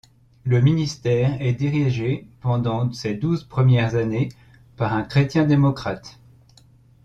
[0.45, 4.29] Le ministère est dirigé pendant ses douze premières années
[4.75, 6.17] par un chrétien-démocrate.